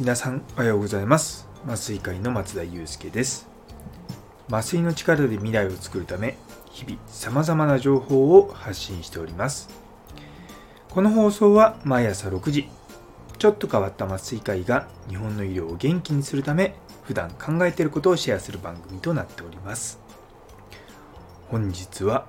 [0.00, 1.46] 皆さんおはようございます。
[1.66, 3.46] 麻酔会の松田祐介です。
[4.50, 6.38] 麻酔の力で未来を作るため
[6.70, 9.68] 日々様々な情報を発信しております。
[10.88, 12.70] この放送は毎朝6時
[13.36, 20.00] ちょっと変わった麻酔会が日本の医療を元気にするため普段考えていることをシェアする番組となっております。
[21.48, 22.24] 本日は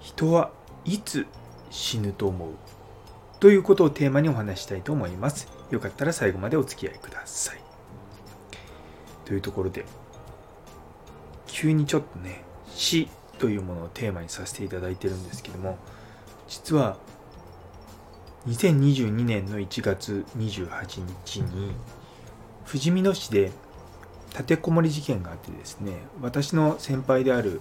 [0.00, 0.50] 人は
[0.84, 1.28] いつ
[1.70, 2.54] 死ぬと思う
[3.38, 5.57] ということをテーマにお話したいと思います。
[5.70, 7.60] よかったら最後までお付き合いください。
[9.24, 9.84] というところで、
[11.46, 13.08] 急にちょっとね、死
[13.38, 15.78] というものをテーマにさせていただいてるんですけども、
[16.48, 16.96] 実は
[18.46, 21.72] 2022年の1月28日に、
[22.66, 23.50] 富士見野市で
[24.30, 27.60] 立てこもり事件があってですね、私の先輩である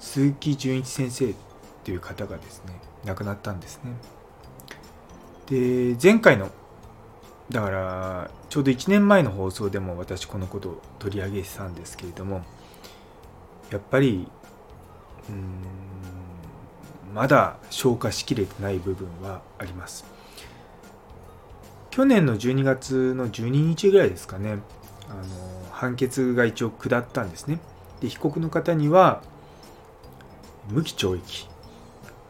[0.00, 1.34] 鈴木純一先生
[1.84, 3.92] という方がですね、亡くなったんですね。
[5.46, 6.50] で前回の
[7.50, 12.42] だからちょうど1年前の放送でも私このことを取り上げてたんですけれども
[13.70, 14.28] やっぱり
[15.28, 20.04] うんまだ消化しきれてない部分はあります。
[21.90, 24.58] 去年の12月の12日ぐらいですかね
[25.08, 25.22] あの
[25.70, 27.60] 判決が一応下ったんですね。
[28.00, 29.22] で被告の方には
[30.68, 31.48] 無期懲役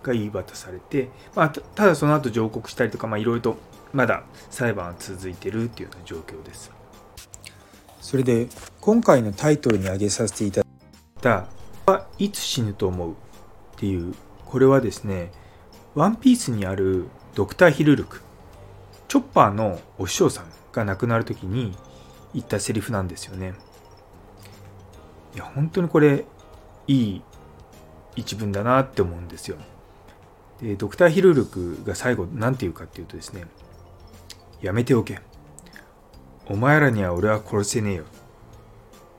[0.02, 3.56] が言い渡されて、まあ、ただその後上告したりとかいろいろと
[3.94, 6.70] まだ裁判は続いてるっていうような状況です。
[8.00, 8.48] それで
[8.80, 11.46] 今回のタイトルに挙げさせていただいた
[12.18, 13.14] 「いつ死ぬと思う?」っ
[13.76, 15.32] ていうこれはですね
[15.94, 18.20] ワンピースにあるドクター・ヒルルク
[19.08, 21.76] チョッパーのお師匠さんが亡くなる時に
[22.34, 23.54] 言ったセリフなんですよね。
[25.34, 26.24] いや本当にこれ
[26.88, 27.22] いい
[28.16, 29.56] 一文だなって思うんですよ。
[30.60, 33.46] でドクター・ヒルルクが最後何て言うかっていうとですね
[34.64, 35.20] やめておけ。
[36.46, 38.04] お前らには俺は殺せねえよ。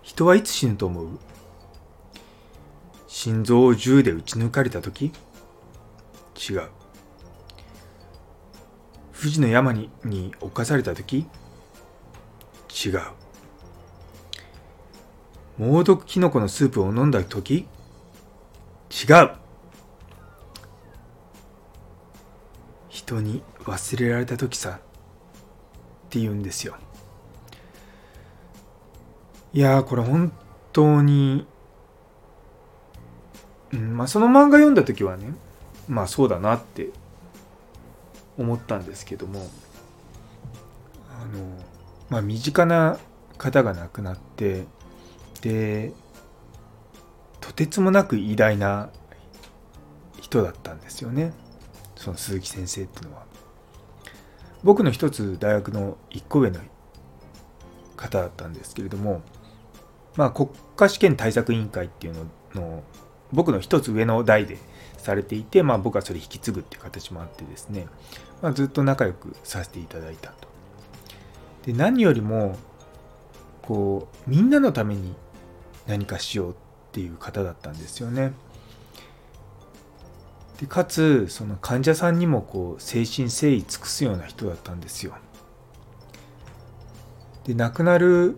[0.01, 1.19] 人はいつ死ぬと思う？
[3.05, 5.11] 心臓を銃で撃ち抜かれた時？
[6.49, 6.63] 違う。
[9.15, 11.27] 富士の山にに侵された時？
[12.83, 13.01] 違う。
[15.59, 17.67] 猛毒キノコのスープを飲んだ時？
[18.89, 19.31] 違う。
[22.89, 24.79] 人に忘れられた時さ。
[26.15, 26.77] って言うんですよ
[29.51, 30.31] いやこれ本
[30.71, 31.45] 当に、
[33.73, 35.33] うんまあ、その漫画読んだ時はね
[35.89, 36.89] まあそうだなって
[38.37, 39.45] 思ったんですけども
[41.21, 41.43] あの
[42.09, 42.97] まあ身近な
[43.37, 44.63] 方が亡くなって
[45.41, 45.91] で
[47.41, 48.89] とてつもなく偉大な
[50.21, 51.33] 人だったんですよね。
[51.95, 53.25] その鈴木先生っていうのは
[54.65, 56.59] 僕の一つ大学の1個上の
[57.95, 59.21] 方だったんですけれども
[60.15, 62.83] まあ国家試験対策委員会っていうのの
[63.31, 64.57] 僕の一つ上の代で
[64.97, 67.85] されていて、まあ、僕はそれ引き継ぐっていう形もあってですね、
[68.41, 70.47] まあ、ずっと仲良くさせていただいたと。
[71.67, 72.57] で何よりも
[73.61, 75.13] こうみんなのために
[75.85, 76.55] 何かしようっ
[76.91, 78.33] ていう方だったんですよね。
[80.59, 85.15] でかつその患者さんにもこう誠心誠意尽くすような人だったんですよ。
[87.43, 88.37] で亡くなる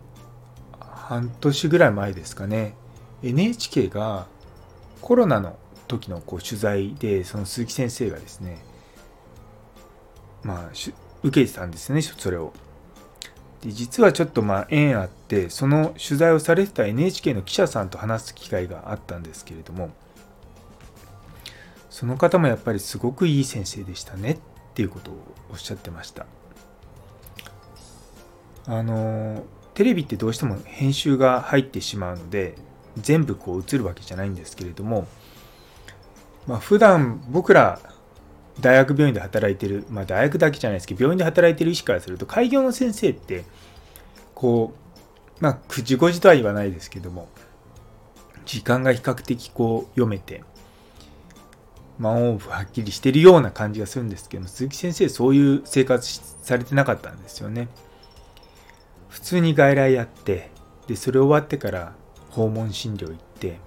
[0.80, 2.76] 半年ぐらい前ですかね。
[3.24, 4.28] NHK が
[5.02, 5.58] コロナの
[5.88, 8.64] 時のこう取材でその鈴木先生がですね
[10.44, 10.72] まあ
[11.24, 12.54] 受けてたんですねそれを。
[13.62, 19.92] で実はちょっとまあ縁あってその取材をされてた NHK の記者さんと話す機会があったんですけれども
[21.97, 24.38] その方もやっぱりすごくいい先生でしたねっ
[24.75, 25.16] ていうことを
[25.50, 26.28] おっしゃってました。
[28.68, 29.44] あの
[29.74, 32.53] テレビってどうしても編集が入ってしまうので
[32.97, 35.07] 全部こう映るわけじゃないんですけれども
[36.46, 37.80] まあ普段僕ら
[38.60, 43.44] 大学病院で働いてる、まあ、大学だけじゃないですけど病院で働いてる医師からすると開業の先生って
[44.36, 44.75] こ
[45.39, 47.27] うまあ9時5時とは言わないですけども
[48.45, 50.44] 時間が比較的こう読めて
[52.00, 56.08] マンオフはっきりしてるような感じがするんですけども鈴木先生そういう生活
[56.44, 57.70] されてなかったんですよね。
[59.10, 60.52] 普通に外来やって
[60.86, 61.94] でそれ終わってから
[62.30, 63.60] 訪問診療行って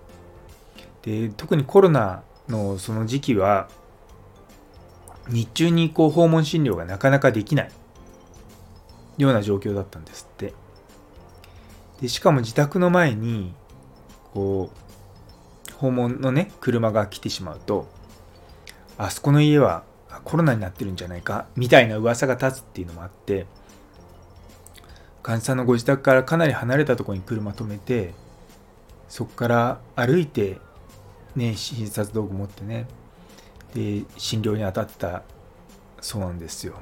[1.03, 3.69] で特にコロナのその時期は
[5.29, 7.71] 日中にこう訪問診療がなかなかできない
[9.19, 10.55] ような状況だったんですって。
[12.01, 13.53] でしかも自宅の前に
[14.33, 14.71] こ
[15.69, 17.89] う訪問のね車が来てしまうと
[19.03, 19.85] あそこの家は
[20.25, 21.47] コロナになってるんじゃないか？
[21.57, 23.47] みたいな噂が立つっていうのもあって
[25.23, 28.13] 患者さんのご自宅からかなり離れたところに車止めて
[29.09, 30.59] そこから歩いて
[31.35, 32.87] ね診察道具持ってね
[33.73, 35.23] で診療に当たった
[36.03, 36.75] そうなんですよ。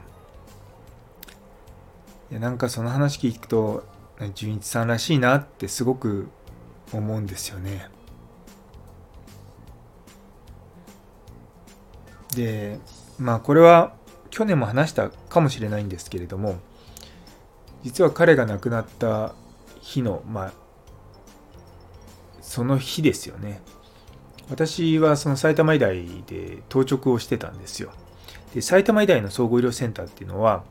[2.33, 3.85] いやなんかその話聞くと
[4.35, 6.29] 純一さんらしいなってすごく
[6.93, 7.87] 思うんですよね。
[12.39, 12.79] で
[13.19, 13.95] まあこれは
[14.31, 16.57] 去年も話したかもしれないんですけれども
[17.83, 19.35] 実は彼が亡くなった
[19.81, 20.53] 日のまあ
[22.41, 23.61] その日ですよね。
[24.49, 27.91] 私はその埼玉医大で当直をしてたんですよ。
[28.55, 30.65] で埼玉医大の総合医療センターっていうのは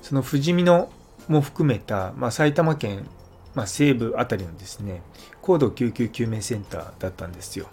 [0.00, 0.90] その富士見の
[1.28, 3.06] も含めた、まあ、埼玉県、
[3.54, 5.02] まあ、西部あたりのですね
[5.42, 7.68] 高度救急救命センターだったんですよ。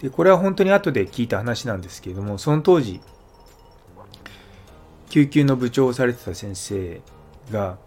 [0.00, 3.00] でこれは本当に後で聞いた話なんですけれどもその当時
[5.08, 7.00] 救急の部長をされてた先生
[7.50, 7.78] が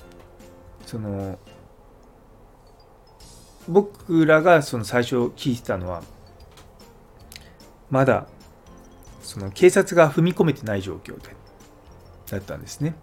[0.85, 1.39] その
[3.67, 6.03] 僕らがその最初聞いてたのは
[7.89, 8.27] まだ
[9.21, 11.35] その警察が踏み込めてない状況で
[12.29, 12.95] だったんですね。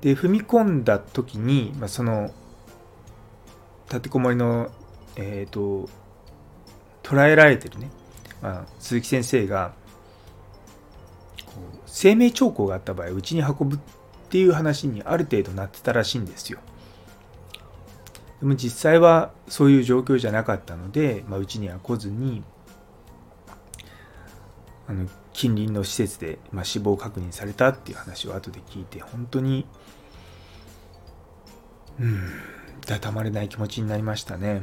[0.00, 2.32] で踏み込んだ時に、まあ、その
[3.88, 4.70] 立てこもりの、
[5.16, 5.88] えーと、
[7.02, 7.90] 捉えられてるね、
[8.42, 9.72] まあ、鈴木先生が
[11.86, 13.78] 生命兆候があった場合うちに運ぶっ
[14.30, 16.60] ていう話にある程度なってたらしいんですよ。
[18.40, 22.44] でも実際はそういう状況じゃなかったのでうち、には来ずに
[24.86, 29.66] あの近隣の施設で、まあ、死亡確認されたっていう話を後で聞いて本当に
[32.00, 32.30] うん
[32.86, 34.62] だたまれない気持ちになりましたね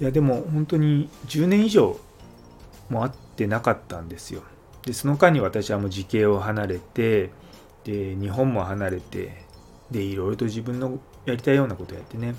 [0.00, 1.98] いやでも本当に10年以上
[2.88, 4.42] も会ってなかったんですよ。
[4.82, 7.30] でその間に私はもう時系を離れて
[7.84, 9.44] で日本も離れて
[9.90, 12.34] でいろいろと自分のやりたいようなことやってね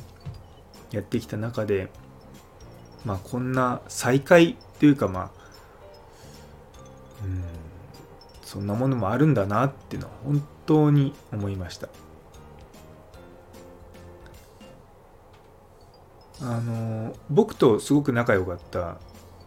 [0.91, 1.89] やってきた中で
[3.03, 5.31] まあこんな再会というかまあ
[7.23, 7.43] うん
[8.43, 11.89] そんなものもあるんだなっていうのは本当に思いました。
[16.47, 18.97] あの僕とすごく仲良かった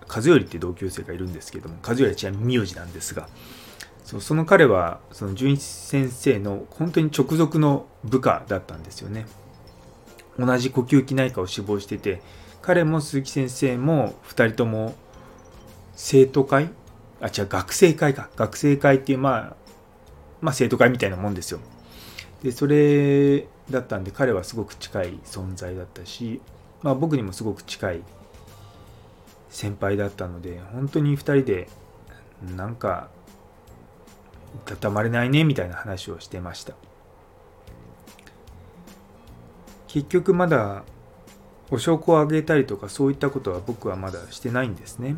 [0.08, 3.28] 和頼って同級生がいるんですけども和頼はちなみに名字なんですが
[4.02, 9.26] そうその彼はその純一先生の本当に直属の部下だったんですよね。
[10.38, 12.22] 同じ呼吸器内科を志望してて
[12.62, 14.94] 彼も鈴木先生も2人とも
[15.94, 16.70] 生徒会？
[17.20, 18.30] あ違う学生会か。
[18.34, 19.56] 学生会っていうまあ
[20.40, 21.60] まあ生徒会みたいなもんですよ。
[22.42, 26.40] でそれだったんで彼はすごく近い存在だったし、
[26.82, 28.02] まあ、僕にもすごく近い
[29.48, 31.68] 先輩だったので本当に2人で
[32.56, 33.08] なんか
[34.64, 36.74] たたまれないねみたいな話をしてました。
[39.88, 40.84] 結局まだ
[41.70, 45.16] お証拠をあげたりとかそういったことは僕はまだしてないんですね。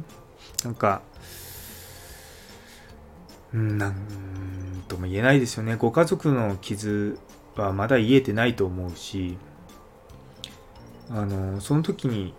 [0.64, 1.02] なんか
[3.52, 3.94] なん
[4.88, 5.76] とも言えないですよね。
[5.76, 7.18] ご家族の傷
[7.56, 9.36] はまだ癒えてないと思うし
[11.12, 12.34] あのその時に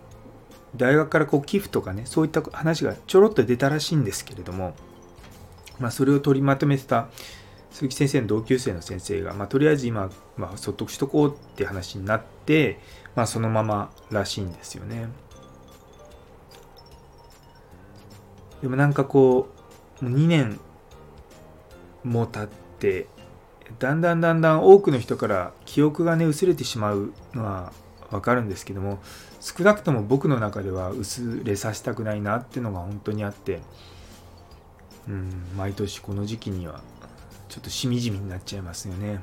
[0.76, 4.74] 大学からこう寄付とかねそういった話がちょろっと出たらしいんですけれども、
[5.78, 7.08] まあ、それを取りまとめてた
[7.70, 12.78] 鈴木先生の同級生の先生が、まあ、とりあえず今、まあ、そっとしとこうって話になって、
[13.14, 15.08] まあ、そのままらしいんですよね。
[18.60, 19.48] でもなんかこ
[20.00, 20.60] う2年
[22.04, 22.48] も経っ
[22.78, 23.08] て
[23.78, 27.72] だんだんだんだん多くの人から記憶がね薄れてしまうのは
[28.12, 29.00] わかるんですけども
[29.40, 33.60] 少なくとも僕の中では薄れさせたくないなっていうのが本当にあって
[35.08, 36.80] うん毎年この時期には
[37.48, 39.20] ちょっとしみじみになっちゃいますよね、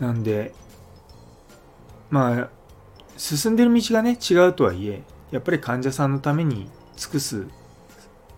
[0.00, 0.54] うん、なんで
[2.08, 2.48] まあ
[3.16, 7.46] 進んでる道がね違うとはいえやっぱり患者さんのために尽くす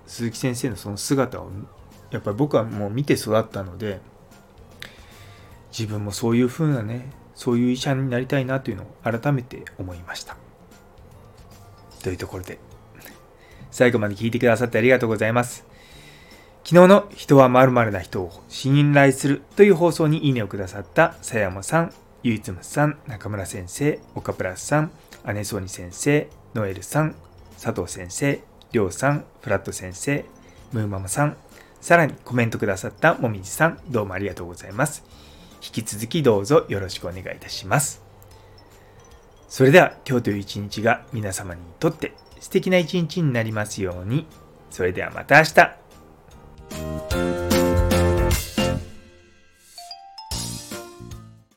[0.07, 1.50] 鈴木先生のその姿を
[2.11, 4.00] やっぱり僕はもう見て育ったので
[5.76, 10.37] 自分もそういう風なねそういう医者になりたいなというのを改めて思いました
[12.02, 12.59] というところで
[13.71, 15.73] 最後まで聞いてくださってありがとうございます
[16.64, 24.93] 昨日の人は〇〇な人を信頼するという放送にいいねをくださった佐山さん、ゆいつむさん、中村先生、岡プラスさん、
[25.35, 27.17] 姉ソニ先生、ノエルさん、
[27.61, 30.25] 佐藤先生、りょうさん、フラット先生、
[30.73, 31.37] ムーママさん、
[31.81, 35.05] さらにコメントくださったもみじさん、どうもありがとうございます。
[35.62, 38.02] 引き続きどうぞよろしくお願いいたします。
[39.49, 44.26] それでは今日という一日が皆様にとって素敵な一日になりますように。
[44.71, 47.51] それではまた明日。